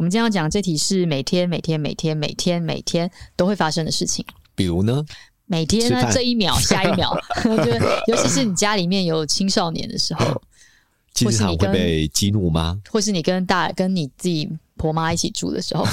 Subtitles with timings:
[0.00, 5.04] 我们今天要讲这题是每天每天每天每天每天都会发生的事情，比如呢？
[5.44, 7.14] 每天呢，这一秒下一秒，
[7.44, 7.70] 就
[8.06, 10.40] 尤其是你家里面有青少年的时候，
[11.12, 12.80] 经常会被激怒吗？
[12.88, 15.84] 或是你跟大跟你自己婆妈一起住的时候，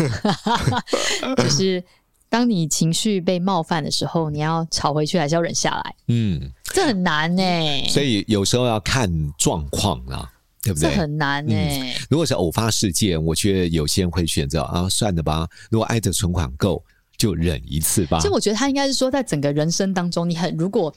[1.35, 1.83] 就是
[2.29, 5.95] 当你情绪被冒犯的时候，你要吵回去还是要忍下来？
[6.07, 7.85] 嗯，这很难呢、欸。
[7.89, 10.31] 所以有时候要看状况啊。
[10.67, 10.89] 对不对？
[10.89, 12.05] 这很难呢、欸嗯。
[12.09, 15.47] 如果是偶发事件，我觉得有些人会选择啊，算了吧。
[15.71, 16.83] 如果爱的存款够，
[17.17, 18.19] 就忍一次吧。
[18.19, 20.93] 其实我觉得他应该是说，在整个人生当中，你很如果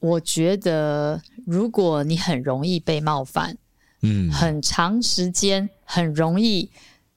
[0.00, 3.56] 我觉得，如果你很容易被冒犯，
[4.02, 6.70] 嗯，很长时间很容易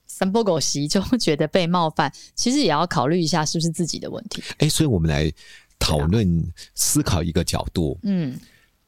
[0.06, 4.42] 三波狗席就会觉得被冒犯，其实也要考虑一下是不是自己的问题。
[4.56, 5.30] 哎，所以我们来
[5.78, 6.42] 讨论、
[6.74, 8.36] 思考一个角度，嗯，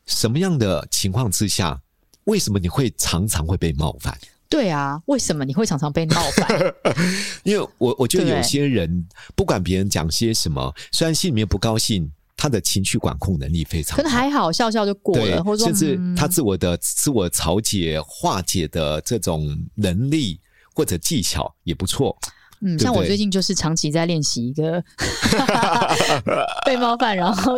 [0.07, 1.81] 什么样的情况之下？
[2.25, 4.17] 为什么你会常常会被冒犯？
[4.49, 6.75] 对啊，为什么你会常常被冒犯？
[7.45, 20.41] 因为我我觉得有些人不管别人讲些什么，虽然心里面不高兴，他的情绪管控能力非常好，可能还好，笑笑就过了，或者甚至他自我的、嗯、自我调节、化解的这种能力
[20.75, 22.19] 或者技巧也不错。
[22.62, 24.84] 嗯，像我最近就是长期在练习一个
[26.67, 27.55] 被冒犯，然后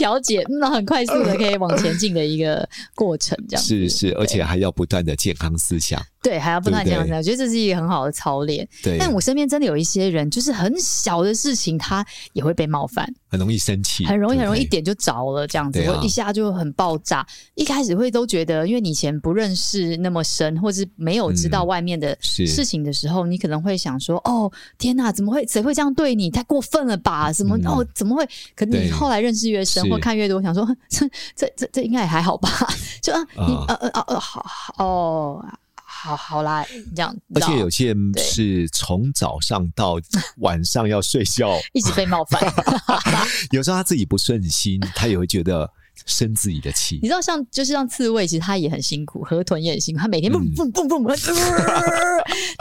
[0.00, 6.00] 调节，那很快速的可以往前进的一个过程，这样是是，而且还要不断的健康思想。
[6.22, 8.66] 对，还要不断健康思想，我觉得这是一个很好的操练。
[8.82, 17.26] 对，但我身边真的有一些人，就是很小的事情，他也会被冒犯，很容易生气，很容易很容易一点就着了，这样子，我一下就很爆炸。
[17.54, 25.46] 一开始会都觉得，因为你以前不认识那么深，或是没有知道外面的事情的时候，你可能会想说：“哦，天哪，怎么会？
[25.46, 26.30] 谁会这样对你？
[26.30, 27.32] 太过分了吧？
[27.32, 27.56] 什么？
[27.64, 32.48] 哦，怎么会？”可你后来认识越深，或看越多，想说：“这这这这应该也还好吧？”
[33.02, 35.44] 就啊，你呃呃呃呃，好哦。
[36.02, 36.64] 好好啦，
[36.96, 37.14] 这样。
[37.34, 39.96] 而且有些人是从早上到
[40.38, 42.40] 晚上要睡觉， 一直被冒犯。
[43.50, 45.70] 有时候他自己不顺心，他也会觉得
[46.06, 46.98] 生自己的气。
[47.02, 51.14] 你知道，像就是像刺猬，其实他也很辛苦，河豚也很辛苦，他每天蹦蹦蹦蹦，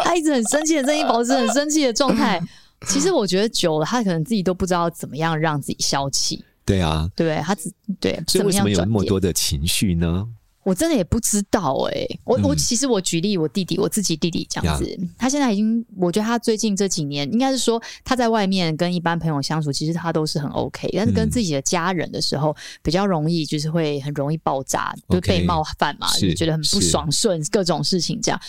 [0.04, 2.42] 他一直很生气的声音，保持很生气的状态。
[2.88, 6.44] 其实我觉得久了，他可能自己都不知道怎么样让自己消气。
[6.70, 8.22] 对啊，对，他只对。
[8.28, 10.28] 所以为什么有那么多的情绪呢？
[10.64, 28.40] 我真的也不知道哎、欸，我我其实我举例我弟弟，我自己弟弟这样子，嗯、他现在已经，我觉得他最近这几年，应该是说他在外面跟一般朋友相处，其实他都是很 OK，但是跟自己的家人的时候，比较容易就是会很容易爆炸，嗯、就被冒犯嘛，就觉得很不爽顺，各种事情这样。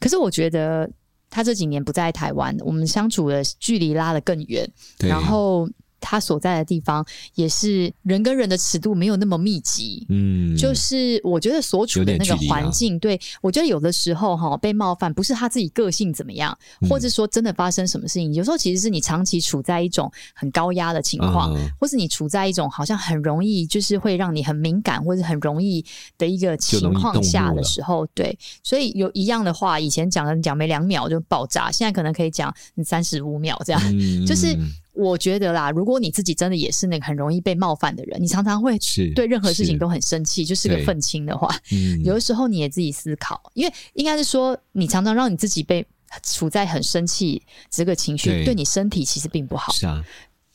[0.00, 0.90] 可是我觉得
[1.30, 5.68] 他这几年不在台湾，我们相处的距离拉得更远，然后。
[6.04, 7.04] 他所在的地方
[7.34, 16.56] 也是人跟人的尺度没有那么密集，嗯，就是我觉得所处的那个环境，对，我觉得有的时候哈被冒犯不是他自己个性怎么样，
[16.90, 25.84] 或者说真的发生什么事情，有时候其实是你长期处在一种很高压的情况，或是你处在一种好像很容易就是会让你很敏感或者很容易
[26.18, 33.80] 的一个情况下的时候，对，所以有一样的话，以前讲的讲没两秒就爆炸，现在可能可以讲你三十五秒这样，
[34.26, 34.54] 就是。
[34.94, 38.78] 我觉得啦，如果你自己真的也是那个很容易被冒犯的人，你常常会
[39.14, 45.84] 对任何事情都很生气，就是个愤青的话， 嗯，有的时候你也自己思考，因为应该是说你常常让你自己被
[46.22, 49.72] 处在很生气这个情绪，对，对你身体其实并不好。
[49.72, 50.00] 是啊，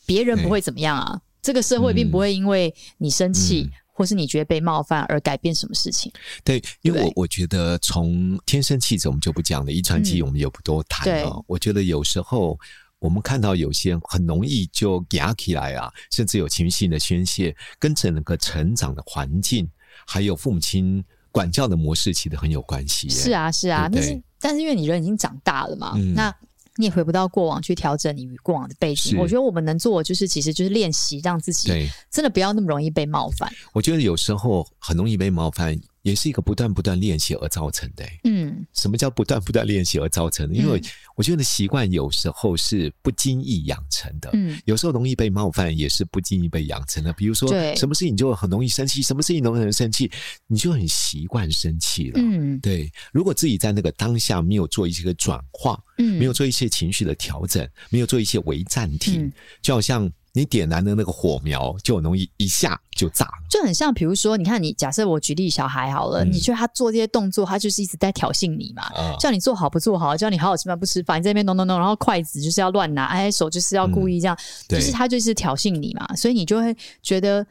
[0.05, 6.09] 别人不会怎么样啊，这个社会并不会因为你生气、嗯、或是你觉得被冒犯而改变什么事情。
[6.45, 11.44] 对，因为我我觉得从天生气质我们就不讲了，遗传基因我们也不多谈了、嗯。
[11.45, 12.57] 我觉得有时候。
[13.00, 19.68] 我们看到有些人很容易就压起来啊，甚至有情绪性的宣泄，跟整个成长的环境，
[20.06, 23.10] 还有父母亲管教的模式，其实很有关系。
[23.10, 26.34] 是啊，是啊，但是但是因为你人已经长大了嘛，嗯、那
[26.75, 29.18] 你也回不到过往去调整你与过往的背景。
[29.18, 33.51] 我觉得我们能做的就是，其实就是练习让自己真的不要那么容易被冒犯。
[33.74, 38.06] 我觉得有时候很容易被冒犯，也是一个不断不断练习而造成的。
[38.24, 40.56] 嗯，什么叫不断不断练习而造成的？
[40.56, 40.81] 因为
[41.16, 44.30] 我觉得习惯有时候是不经意养成的。
[44.34, 47.12] 嗯，有时候容易被冒犯，也是不经意被养成的。
[47.13, 50.10] 比如说，什么事情就很容易生气，什么事情都很生气，
[50.48, 52.19] 你就很习惯生气了。
[52.22, 52.92] 嗯，对。
[53.12, 59.31] 如果自己在那个当下没有做一些个转化，嗯，没有做一些情绪的调整，没有做一些微暂停，
[59.62, 60.10] 就好像。
[60.33, 74.37] 你点燃的那个火苗，就很容易一下就炸了，就很像，比如说，你看，你假设我举例小孩好了，嗯、你觉得他做这些动作，他就是一直在挑衅你嘛，嗯、叫你做好不做好，叫你好好吃饭不吃饭，你在那边弄弄弄，然后筷子就是要乱拿，哎，手就是要故意这样，
[74.69, 77.45] 嗯、就是他就是挑衅你嘛，所以你就会觉得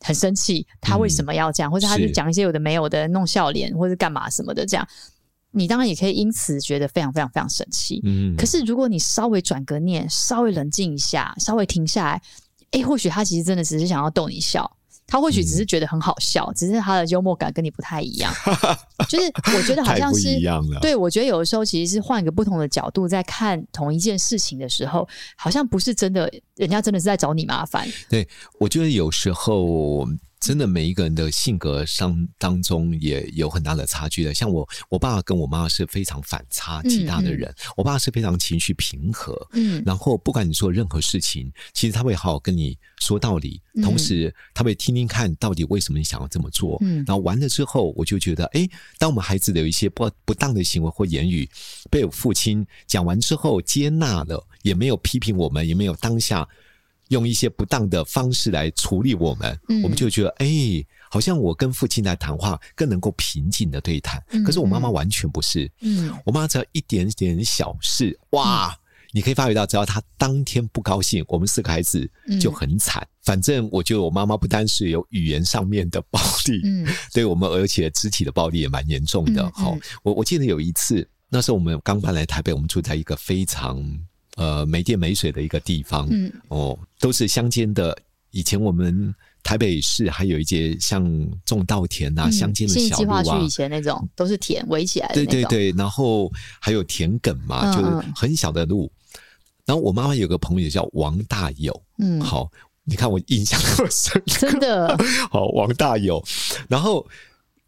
[0.00, 4.86] 很生气，他为什么要这样，嗯、或者他就讲一些有的没有的弄笑脸，或者干嘛什么的这样。
[5.54, 8.34] 你当然也可以因此觉得非常非常非常生气，嗯。
[8.36, 12.22] 可是如果你稍微转个念，稍微冷静一下，稍微停下来，
[12.72, 14.70] 哎，或许他其实真的只是想要逗你笑，
[15.06, 18.32] 他或许只是觉得很好笑，嗯、只是他的幽默感跟你不太一样。
[19.08, 20.40] 就是我觉得好像是，
[20.80, 27.88] 对，我觉得有的时候其实是换一个不同的角度在看同一件事情的时候，好像不是真的，人家真的是在找你麻烦。
[28.08, 28.28] 对，
[28.58, 30.06] 我觉得有时候。
[30.44, 34.34] 真的，每一个人的性格上当中也有很大的差距的。
[34.34, 37.48] 像我，我爸跟我妈是非常反差极大的人。
[37.48, 46.76] 嗯嗯、我爸是非常情绪平和，嗯，然后不管你做任何事情，其实他会好好跟你说道理，同时他会听听看到底为什么你想要这么做。
[46.82, 48.68] 嗯，然后完了之后，我就觉得，哎，
[48.98, 51.48] 当我们孩子的有一些不不当的行为或言语
[51.90, 56.46] 被我父亲讲完之后接纳了，也没有批评我们，也没有当下。
[57.08, 64.22] 用一些不当的方式来处理我们，嗯、我们就觉得，哎、欸，好像我跟父亲来谈话更能够平静的对谈。
[64.30, 68.78] 嗯、可是我妈妈完全不是，嗯，我妈只要一点点小事，哇，嗯、
[69.12, 72.10] 你可以发觉到，只要她当天不高兴，我们四个孩子
[72.40, 73.02] 就很惨。
[73.02, 79.50] 嗯、反正我觉得我妈妈不单是有语言上面的暴力，嗯， 对我们，而且肢体的暴力也蛮严重的。
[79.52, 83.84] 好、我我记得有一次，那时候我们刚搬来台北，我们住在一个非常。
[84.36, 87.96] 呃，没电没水的一个地方，嗯，哦，都是乡间的。
[88.30, 89.14] 以前我们
[89.44, 91.04] 台北市还有一些像
[91.44, 95.70] 种稻田啊，乡间、嗯、的小路啊，计划区以前那种都是田围起来的，对对对。
[95.78, 98.90] 然后还有田埂嘛，嗯、就是很小的路。
[99.64, 102.50] 然后我妈妈有个朋友叫王大友，嗯，好，
[102.82, 104.98] 你看我印象那么深，真的，
[105.30, 106.22] 好，王大友。
[106.68, 107.06] 然后。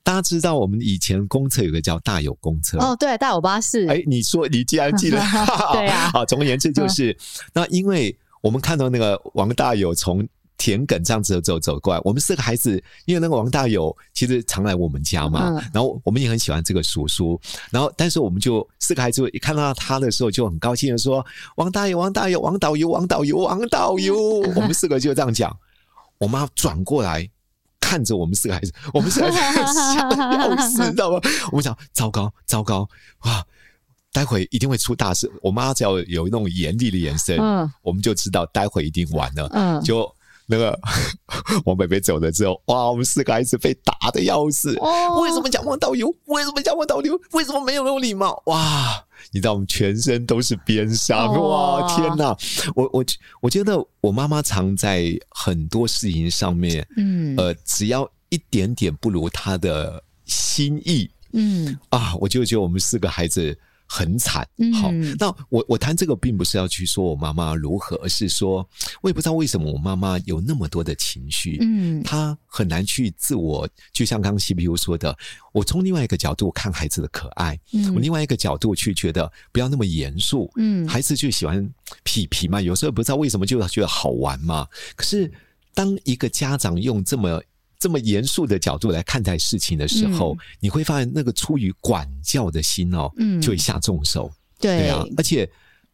[0.06, 3.88] 大家知道我们以前公厕有个叫大有公厕哦，对，大有巴士。
[3.88, 5.19] 哎，你说你既然记得，
[5.75, 7.17] 对啊，好，总而言之就是，嗯、
[7.55, 10.25] 那因为我们看到那个王大有从
[10.56, 17.41] 田埂这样子走走走过来，我们四个孩子，因为那个王大有其实常来我们家嘛，嗯、然后我们也很喜欢这个叔叔，
[17.73, 21.26] 然后但是我们就四个孩子一看到他的时候就很高兴的说
[21.56, 24.14] ：“王大有，王大有，王导游，王导游，王导游。
[24.55, 25.55] ”我们四个就这样讲，
[26.19, 27.29] 我妈转过来。
[27.87, 31.21] 看着我们四个孩子， 我们四个孩子吓得要死， 知道吗？
[31.53, 32.88] 我们想，糟糕，糟糕，
[33.25, 33.44] 哇！
[34.12, 35.31] 待会一定会出大事。
[35.43, 39.49] 我妈只要有那种严厉的眼神，嗯，我们就知道待会一定完了。
[39.53, 40.11] 嗯，就
[40.47, 40.77] 那个
[41.65, 42.91] 王北北走了之后，哇！
[42.91, 44.75] 我们四个孩子被打的要死。
[44.81, 46.12] 哦，为什么讲王导游？
[46.25, 47.21] 为什么讲王导游？
[47.33, 48.43] 为什么没有那种礼貌？
[48.47, 49.06] 哇！
[49.32, 51.96] 你知道我们全身都是鞭伤，哇！
[51.96, 52.36] 天哪，
[52.74, 53.04] 我我
[53.40, 63.58] 我觉得我妈妈常在很多事情上面，嗯，呃，只要一点点不如她的心意，嗯啊，我就觉得我们四个孩子。
[63.87, 64.47] 很惨，
[64.81, 64.91] 好。
[65.19, 68.69] 那我我谈这个并不是要去说我妈妈如何，而是说
[69.00, 73.69] 我也不知道为什么我妈妈有那么多的情绪，嗯，她很难去自我。
[73.93, 75.17] 就像刚刚 C P U 说的，
[75.53, 81.69] 我从另外一个角度看孩子的可爱，嗯，我另外一个角度去觉得不要那么严肃，嗯，孩子就喜欢
[82.02, 84.66] 皮皮嘛，有时候不知道为什么就觉得好玩嘛。
[84.97, 85.31] 可是
[85.75, 87.43] 当一个家长用这么
[87.78, 95.49] 这么严肃的角度来看待事情的时候，嗯、你会发现那个出于管教的心哦，嗯，就会下重手，对，对啊，而且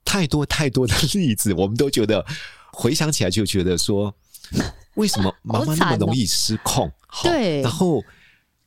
[0.05, 2.25] 太多太多的例子，我们都觉得
[2.73, 4.15] 回想起来就觉得说，
[4.95, 6.91] 为什么妈妈那么容易失控？
[7.07, 8.03] 好，对，然后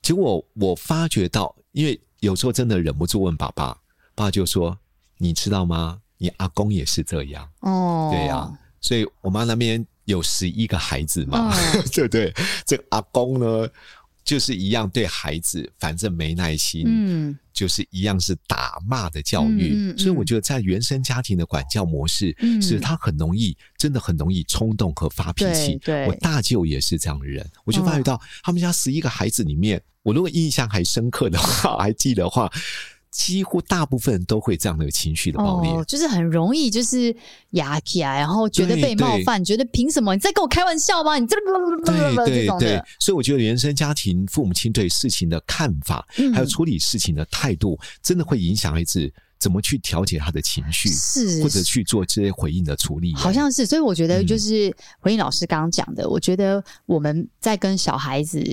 [0.01, 3.67] 结果我发觉到，因为有时候真的忍不住问爸爸，
[4.13, 4.77] 爸爸就说
[5.17, 5.99] ：“你知道吗？
[6.17, 7.49] 你阿公也是这样。
[7.61, 12.33] 哦，对呀、啊，所以我妈那边。”有十一个孩子嘛，嗯、 对不对？
[12.65, 13.67] 这个阿公呢，
[14.23, 19.69] 就是一样对孩子，反正没耐心，嗯，就是一样是打骂的教育。
[19.73, 25.79] 嗯嗯嗯、所以我觉得，在原生家庭的管教模式，嗯、是他很容易，真的很容易冲动和发脾气。
[26.07, 32.51] 我大舅也是这样的人，我就发觉到他们家十一个孩子里面，哦、我如果印象还深刻的话，还记得的话。
[33.15, 37.15] 几乎大部分都会这样的情绪的爆裂，哦，就是很容易就是
[37.51, 40.13] 压起来，然后觉得被冒犯，觉得凭什么？
[40.13, 41.17] 你在跟我开玩笑吗？
[41.17, 41.37] 你这
[41.85, 51.41] 对对对，所以我觉得原生家庭父母亲对事情的看法，嗯、还有处理事情的态度，真的会影响孩子怎么去调节他的情绪，是。
[51.41, 53.15] 或者去做这些回应的处理。
[53.15, 58.43] 好像是，所以我觉得就是回应老师刚刚讲的，嗯、我觉得我们在跟小孩子。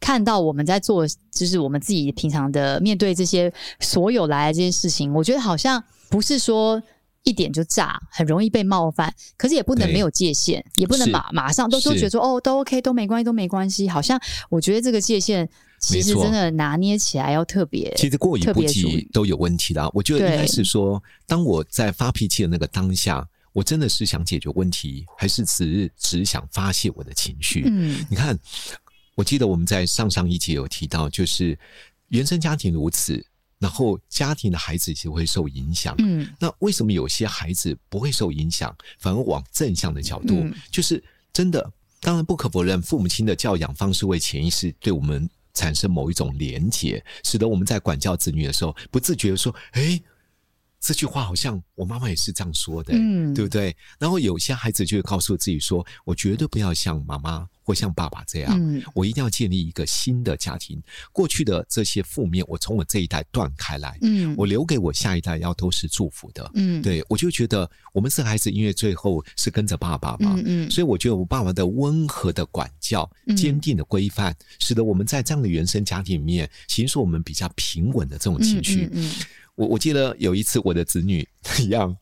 [0.00, 6.80] 看到我们在做，就是我们自己平常的面对这些所有来的这些事情，我觉得好像不是说
[7.24, 15.46] 一点就炸，很容易被冒犯，可是也不能没有界限，也不能马马上都都觉得说哦都 OK 都没关系都没关系，好像我觉得这个界限
[15.80, 19.90] 其实真的拿捏起来要特别，其实过犹不及都有问题的。
[19.92, 27.64] 我觉得应该是说，当我在发脾气的那个当下，我真的是想解决问题，还是只只想发泄我的情绪？
[27.66, 28.38] 嗯，你看。
[29.18, 31.58] 我记得我们在上上一集有提到，就是
[32.06, 33.26] 原生家庭如此，
[33.58, 35.92] 然后家庭的孩子就会受影响。
[35.98, 40.36] 嗯，那为什么有些孩子不会受影响，反而往正向的角度？
[40.36, 41.68] 嗯、就是真的，
[42.00, 50.00] 当然不可否认，父母亲的教养方式会潜意识对我们产生某一种连结，使得我们在管教子女的时候，不自觉的说：“哎，
[50.78, 60.82] 这句话好像我妈妈也是这样说的，嗯，对不对？”然后有些孩子就会告诉自己说：“我绝对不要像妈妈。”或像爸爸这样，嗯，我一定要建立一个新的家庭。
[61.12, 73.06] 过去的这些负面，我从我这一代断开来，嗯，我留给我下一代要都是祝福的，嗯，对，我就觉得我们是孩子，因为最后是跟着爸爸嘛，嗯，嗯，所以我觉得我爸爸的温和的管教、
[73.36, 78.88] 坚定的规范，使得我们在这样的原生家庭里面，形塑我们比较平稳的这种情绪。
[78.92, 79.12] 嗯，
[79.56, 81.28] 我我记得有一次我的子女
[81.60, 81.94] 一样。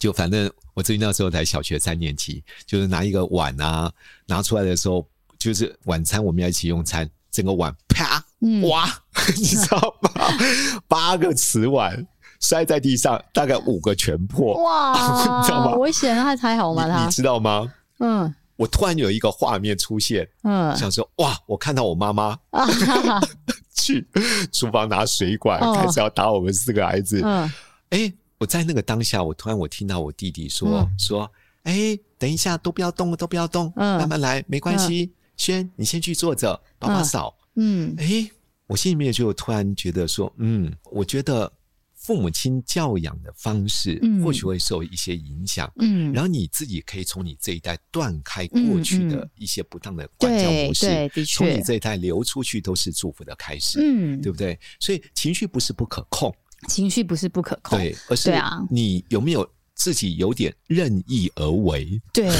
[0.00, 3.90] 就反正我自己那时候才小学三年级，就是拿一个碗啊，
[4.26, 5.06] 拿出来的时候，
[5.38, 8.22] 就是晚餐我们要一起用餐，整个碗啪，
[8.68, 10.10] 哇，嗯、 你知道吗？
[10.88, 12.06] 八个瓷碗
[12.40, 15.76] 摔在地上，大概五个全破， 哇，你知道吗？
[15.76, 16.88] 危险，他还好吗？
[16.88, 17.72] 他你知道吗？
[17.98, 22.66] 嗯，我突然有一个画面出现，嗯，想说哇，我看到我妈妈啊
[23.74, 24.06] 去
[24.52, 27.52] 厨房拿水管，哦、开始要打我们四个孩子，嗯，
[27.90, 28.12] 哎。
[28.40, 31.30] 我在那个当下，我突然我听到我弟弟说、嗯、说，
[31.64, 35.12] 哎、欸，等一下，都不要动，都不要动，嗯、慢慢来，没关系。
[35.36, 37.36] 轩、嗯，你先去坐着，爸爸扫。
[37.56, 38.30] 嗯，哎、欸，
[38.66, 41.52] 我心里面就突然觉得说，嗯，我觉得
[41.94, 45.70] 父母亲教养的方式或许会受一些影响。
[45.78, 53.80] 嗯，然后你自己可以从你这一代断开过去的一些不当的管教模式，从你这一代流出去都是祝福的开始。
[53.82, 54.58] 嗯，对不对？
[54.78, 56.34] 所以情绪不是不可控。
[56.68, 58.32] 情绪不是不可控，对，而是
[58.70, 62.00] 你有没有自己有点任意而为？
[62.12, 62.30] 对，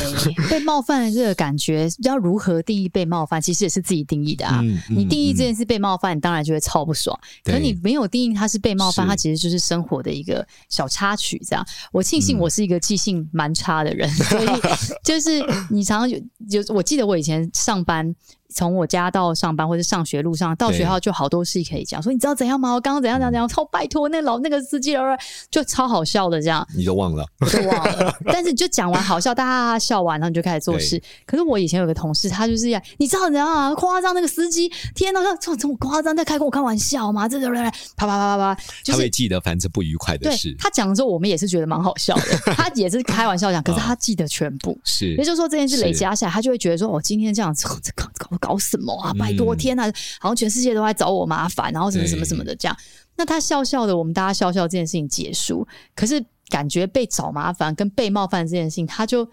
[0.50, 4.60] 被冒犯的这个感觉，要如何定义被冒犯，其实也是自己定义的啊。
[4.62, 7.18] 嗯嗯、你定义这件事被冒犯，你当然就会超不爽。
[7.42, 11.40] 可是你没有定义它是被冒犯，它其实就是生活的一个小插曲。
[11.48, 14.46] 这样，我庆幸我是一个记性蛮差的人，嗯、所以
[15.02, 16.18] 就是你常常有，
[16.62, 18.14] 就我记得我以前上班。
[18.52, 22.72] 从我家到上班或者上学路上到学校就好多事可以讲，对说你知道怎样吗？
[22.72, 25.16] 我刚刚怎样怎样怎样，超拜托那老那个司机了，
[25.50, 26.66] 就超好笑的这样。
[26.74, 28.14] 你就忘了，我 就忘了。
[28.26, 31.00] 但是你就讲完好笑，大家笑完，然后你就开始做事。
[31.26, 33.74] 可是我以前有个同事，他就是呀，你知道怎样啊？
[33.74, 37.28] 夸张那个司机，天哪，这这么夸张，在开跟我开玩笑吗？
[37.28, 37.54] 这这这，
[37.96, 40.54] 啪啪啪啪啪，就是、他会记得凡是不愉快的事。
[40.58, 42.22] 他讲的时候，我们也是觉得蛮好笑的。
[42.54, 44.78] 他也是开玩笑讲，可是他记得全部。
[44.84, 49.12] 是，也就是说这件事累加下来，他就会觉得说，我、哦、今天这样子搞搞搞什么啊？
[49.14, 49.84] 拜托天呐，
[50.18, 52.76] 好像全世界都在找我麻烦，然后什么什么什么的这样。
[53.16, 55.66] 那他笑笑的，我们大家笑笑，这件事情结束。
[55.94, 59.28] 可是感觉被找麻烦跟被冒犯这件事情，他就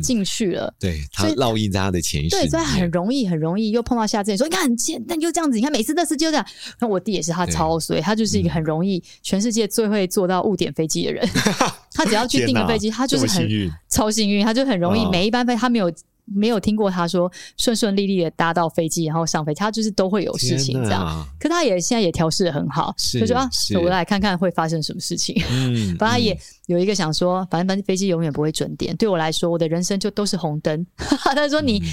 [0.00, 0.72] 进去了。
[0.78, 2.36] 对，他烙印在他的潜意识。
[2.36, 4.36] 对，所以很容易很容易又碰到下次。
[4.36, 5.56] 说你看很贱，那就这样子。
[5.56, 6.46] 你看每次那次就这样。
[6.78, 11.28] 那我弟也是，他超衰，他就是一个很容易全世界最会坐到误点飞机的人。
[11.92, 13.46] 他只要去订个飞机，他就是很
[13.90, 15.92] 超幸运，他就很容易每一班飞他没有。
[16.24, 21.26] 没有听过他说顺顺利利的搭到飞机，然后上飞机，他就是都会有事情这样。
[21.38, 23.50] 可他也现在也调试的很好，是就说啊，
[23.82, 25.34] 我来看看会发生什么事情。
[25.50, 28.96] 嗯，反正他也有一个想说，反正反正飞机永远不会准点。
[28.96, 30.86] 对我来说，我的人生就都是红灯。
[30.96, 31.84] 他说你，嗯、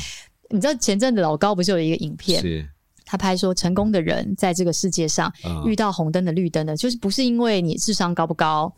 [0.51, 2.67] 你知道前阵子老高不是有一个影片，是
[3.05, 5.33] 他拍说成功的人在这个世界上
[5.65, 8.71] 遇到红灯的绿灯的，就是不是因为你智商高不高。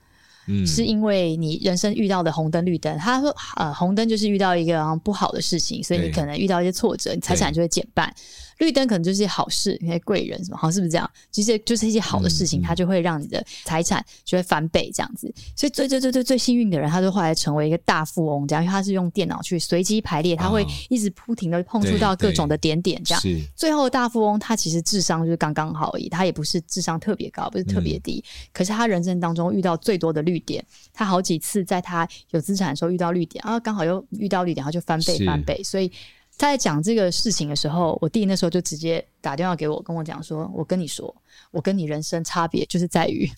[0.47, 2.97] 嗯，是因为你人生遇到的红灯绿灯。
[2.97, 8.13] 他说，呃，红灯就是遇到一个不好的事情，所以你可能遇到一些挫折，你财产就会减半。
[8.59, 11.09] 绿灯可能就是些好事，一些贵人什么，好像是不是这样？
[11.31, 15.33] 其实就是一些好的事情，它就会让你的财产就会翻倍这样子。
[15.55, 23.23] 所以最最最最最幸运的人，他就后来成为一个大富翁，这样，因为他是用电脑去随机排列，他会一直不停的碰触到各种的点点，这样。
[23.55, 35.91] 最后大富翁他其实智商就是刚刚好而已，他也不是智商特别高，不是特别低，可是他人生当中遇到最多的绿点，他好几次在他有资产的时候遇到绿点，啊，刚好又遇到绿点，他就翻倍翻倍，所以。
[36.37, 41.13] 他在讲这个事情的时候，我弟那时候就直接打电话给我，跟我讲说：“我跟你说，
[41.51, 43.29] 我跟你人生差别就是在于，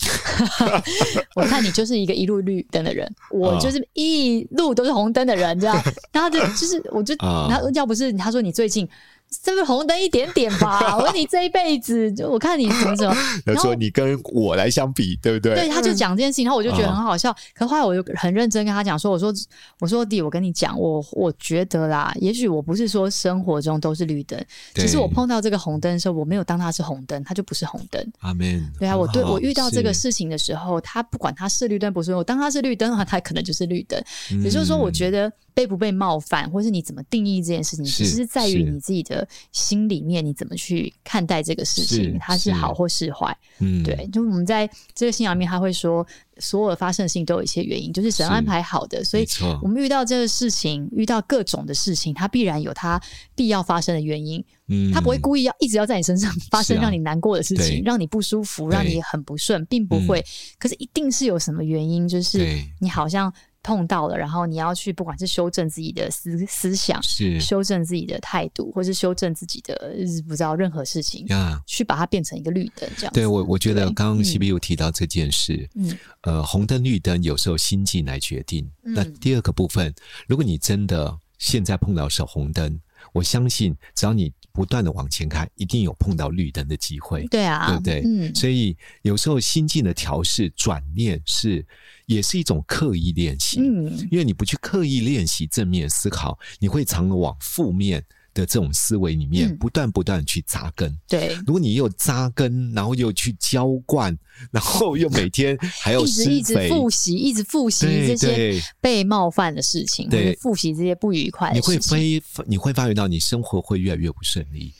[1.36, 5.76] 我看你就是一个一路绿灯的人，我就是一路都是红灯的人，这样。
[6.14, 8.88] 然后就就是，我就，然后要不是他说你最近。”
[9.34, 10.96] 是不是红灯一点点吧？
[10.98, 13.16] 我问你这一辈子，就我看你怎么怎么。
[13.46, 15.56] 他说你跟我来相比，对不对？
[15.56, 17.32] 对，他就讲这件事情，然后我就觉得很好笑。
[17.32, 19.34] 嗯、可后来我就很认真跟他讲说：“我说，
[19.80, 24.40] 我说弟，我跟你讲，我我觉得啦，也许我不是说生活中都是绿灯，
[24.75, 28.06] 其实我碰到这个红灯的时候，我没有当它是红灯，它就不是红灯。
[28.20, 28.63] 阿门。
[28.80, 34.02] 对啊，我对我遇到这个事情的时候，他不管他是绿灯不是，我当他是绿灯的话，他可能就是绿灯。
[34.44, 35.32] 也就是说，我觉得。
[35.56, 43.36] 被不被冒犯，或是你怎么定义这件事情，其实是在于你自己的心里面，你怎么去看待这个事情，它是好或是坏。
[43.60, 46.06] 嗯，对，就我们在这个信仰里面，他会说，
[46.39, 49.03] 所有的发生的事情都有一些原因，就是神安排好的。
[49.03, 49.27] 所以，
[49.62, 53.01] 我们遇到这个事情，遇到各种的事情，它必然有它
[53.36, 54.44] 必要发生的原因。
[54.68, 60.24] 嗯，他不会故意要一直要在你身上发生让你难过的事情，让你不舒服，让你很不顺，并不会。
[60.58, 63.34] 可是一定是有什么原因，就是你好像。
[63.63, 69.96] 碰到了，然后你要去，不管是修正自己的思思想，是修正自己的态度，或是修正自己的
[70.27, 73.13] 不知道任何事情，啊，去把它变成一个绿灯，这样。
[73.13, 78.70] 对我，我觉得刚刚 CPU 提到这件事，嗯，呃，红灯绿灯有时候心境来决定。
[78.84, 79.93] 嗯，那第二个部分，
[80.27, 82.79] 如果你真的现在碰到是红灯，
[83.13, 84.32] 我相信只要你。
[84.55, 87.25] 不断的往前看，一定有碰到绿灯的机会。
[87.25, 88.03] 对啊，对不对？
[88.05, 91.65] 嗯，所以有时候心境的调试、转念是
[92.13, 93.60] 也是一种刻意练习。
[93.60, 98.03] 嗯，因为你不去刻意练习正面思考，你会常往负面
[98.34, 100.89] 的这种思维里面不断不断去扎根。
[100.91, 104.17] 嗯、对，如果你又扎根，然后又去浇灌，
[104.51, 114.74] 然后又每天还要 一直一直复习，一直复习这些被冒犯的事情，对，复习这些不愉快的事情，你会非你会发觉到你生活会越来越不顺利。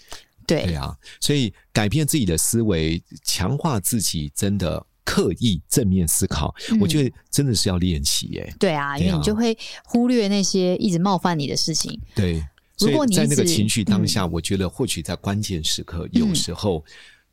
[0.45, 8.55] 对，对啊，所以改变自己的思维，强化自己，真的刻意正面思考，嗯、我觉得真的是要练习耶。
[8.60, 12.00] 对啊，因为你就会忽略那些一直冒犯你的事情。
[12.15, 12.43] 对。
[12.75, 16.83] 所以在那个情绪当下，我觉得或许在关键时刻，有时候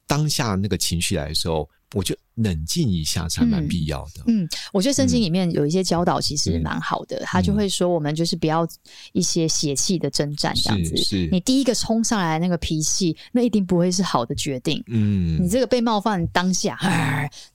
[0.07, 4.23] 当下那个情绪来的时候，我觉得冷静一下才蛮必要的。
[4.27, 8.67] 嗯，我觉得圣经里面有一些教导其实蛮好的，他就会说我们就是不要
[9.13, 10.97] 一些邪气的征战这样子。
[10.97, 14.83] 是，你第一个冲上来那个脾气，那一定不会是好的决定。
[14.87, 16.79] 嗯，你这个被冒犯当下，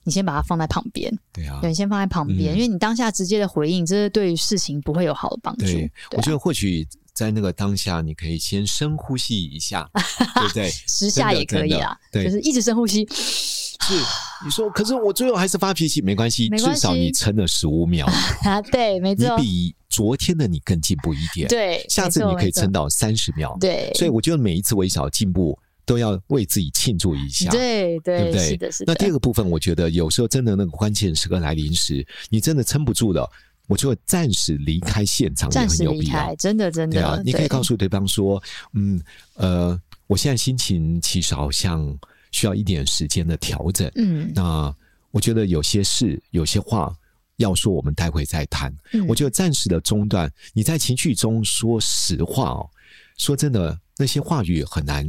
[0.04, 1.10] 你先把它放在旁边。
[1.32, 5.64] 对啊，对，你先放在旁边，因为你当下直接的回应，这是对于事情不会有好的帮助。
[5.64, 6.86] 对，我觉得或许。
[7.16, 9.88] 在那个当下，你可以先深呼吸一下，
[10.36, 10.70] 对不对？
[10.86, 13.08] 十下也可以啊，对，就是一直深呼吸。
[13.10, 13.94] 是，
[14.44, 18.06] 你说，可是我最后还是发脾气，没关系，至少你撑了十五秒
[18.44, 28.48] 啊，对，没错，你比昨天的你更进步一点，对，下次你可以撑到三十秒，对，所以我觉得每一次微小进步都要为自己庆祝一下，对对，对不对？
[28.48, 28.92] 是的，是的。
[28.92, 33.30] 那第二个部分，我觉得有时候真的那个关键时刻来临时，你真的撑不住了。
[33.66, 36.34] 我就会暂时离开现场，也很有必要。
[36.36, 37.00] 真的，真的。
[37.00, 38.42] 对啊，你可以告诉对方说
[38.74, 39.00] ：“嗯，
[39.34, 41.98] 呃，我现在心情其实好像
[42.30, 43.90] 需要一点时间的调整。
[43.96, 44.74] 嗯，那
[45.10, 46.94] 我觉得有些事、有些话
[47.36, 48.72] 要说，我们待会再谈。
[48.92, 50.32] 嗯，我就暂时的中断。
[50.52, 52.70] 你在情绪中说实话哦，
[53.18, 55.06] 说真的，那些话语很难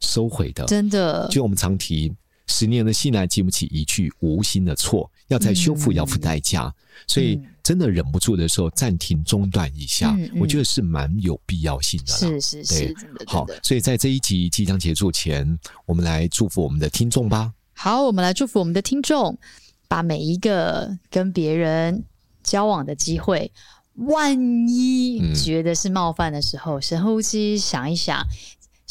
[0.00, 0.64] 收回的。
[0.66, 2.12] 真的，就我们常提。”
[2.50, 6.74] 十年的信赖经不起一句无心的错，要再修复要付代价，嗯、
[7.06, 12.12] 所以真的忍不住的时候暂停中断一下，嗯嗯、我觉得是蛮有必要性的。
[12.12, 12.94] 是是是，
[13.26, 13.46] 好。
[13.62, 17.52] 所以在这一集即将结束前，我们来祝福我们的听众吧。
[17.72, 19.38] 好，我们来祝福我们的听众，
[19.86, 22.04] 把每一个跟别人
[22.42, 23.52] 交往的机会，
[23.94, 24.36] 万
[24.68, 28.26] 一觉得是冒犯的时候，深呼吸，想一想。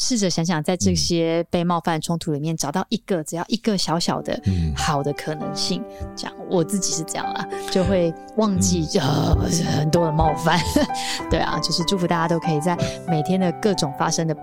[0.00, 4.40] 试着想想，在这些被冒犯冲突里面，找到一个，只要一个小小的
[4.74, 5.84] 好的可能性。
[6.16, 9.36] 这样，我自己是这样啦，就会忘记呃
[9.76, 10.58] 很多的冒犯。
[11.30, 12.74] 对啊，就是祝福大家都可以在
[13.06, 14.34] 每天的各种发生的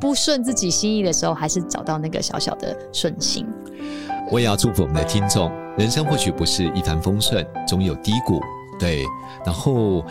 [0.00, 3.46] 不顺自己心意的时候，还是找到那个小小的顺心。
[4.28, 8.40] 我也要祝福我们的听众，人生或许不是一帆风顺，总有低谷，
[8.78, 9.04] 对。
[9.46, 10.04] 然后，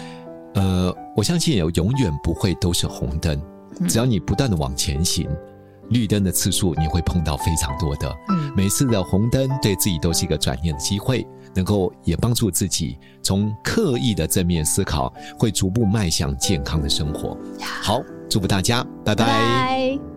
[0.54, 3.40] 呃，我相信也永远不会都是红灯，
[3.88, 5.30] 只要你不断的往前行，
[5.90, 8.14] 绿灯的次数你会碰到非常多的。
[8.30, 17.38] 嗯，每次的红灯对自己都是一个转念的机会，能够也帮助自己从刻意的正面思考，会逐步迈向健康的生活。
[17.60, 19.26] 好，祝福大家，拜拜。
[19.26, 20.09] 拜拜。